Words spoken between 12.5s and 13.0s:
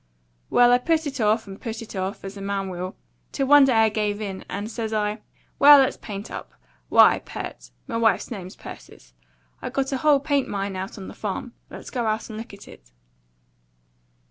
at it.'